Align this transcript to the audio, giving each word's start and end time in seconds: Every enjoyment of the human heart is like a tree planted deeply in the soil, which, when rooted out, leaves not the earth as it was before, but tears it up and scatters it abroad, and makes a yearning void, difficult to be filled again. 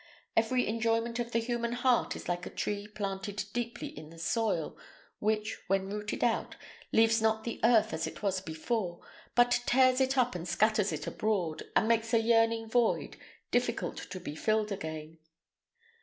Every 0.35 0.65
enjoyment 0.65 1.19
of 1.19 1.31
the 1.31 1.37
human 1.37 1.73
heart 1.73 2.15
is 2.15 2.27
like 2.27 2.47
a 2.47 2.49
tree 2.49 2.87
planted 2.87 3.43
deeply 3.53 3.89
in 3.95 4.09
the 4.09 4.17
soil, 4.17 4.75
which, 5.19 5.59
when 5.67 5.89
rooted 5.89 6.23
out, 6.23 6.55
leaves 6.91 7.21
not 7.21 7.43
the 7.43 7.59
earth 7.63 7.93
as 7.93 8.07
it 8.07 8.23
was 8.23 8.41
before, 8.41 9.01
but 9.35 9.61
tears 9.67 10.01
it 10.01 10.17
up 10.17 10.33
and 10.33 10.47
scatters 10.47 10.91
it 10.91 11.05
abroad, 11.05 11.61
and 11.75 11.87
makes 11.87 12.15
a 12.15 12.19
yearning 12.19 12.67
void, 12.67 13.15
difficult 13.51 13.97
to 14.09 14.19
be 14.19 14.33
filled 14.33 14.71
again. 14.71 15.19